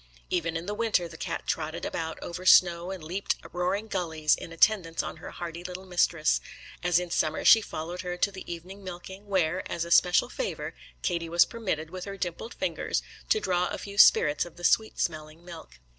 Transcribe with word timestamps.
Even 0.31 0.57
in 0.57 0.65
the 0.65 0.73
winter 0.73 1.07
the 1.07 1.15
cat 1.15 1.45
trotted 1.45 1.85
about 1.85 2.17
over 2.23 2.43
snow 2.43 2.89
and 2.89 3.03
leaped 3.03 3.35
roaring 3.53 3.85
gullies, 3.87 4.35
in 4.35 4.51
attendance 4.51 5.03
on 5.03 5.17
her 5.17 5.29
hardy 5.29 5.63
little 5.63 5.85
mistress; 5.85 6.41
as 6.81 6.97
in 6.97 7.11
summer 7.11 7.45
she 7.45 7.61
followed 7.61 8.01
her 8.01 8.17
to 8.17 8.31
the 8.31 8.51
evening 8.51 8.83
milking, 8.83 9.27
where 9.27 9.61
as 9.71 9.85
a 9.85 9.91
special 9.91 10.27
favour 10.27 10.73
Katie 11.03 11.29
was 11.29 11.45
permitted, 11.45 11.91
with 11.91 12.05
her 12.05 12.17
dimpled 12.17 12.55
fingers, 12.55 13.03
to 13.29 13.39
draw 13.39 13.67
a 13.67 13.77
few 13.77 13.99
spirts 13.99 14.43
of 14.43 14.55
the 14.55 14.63
sweet 14.63 14.99
smelling 14.99 15.45
milk. 15.45 15.79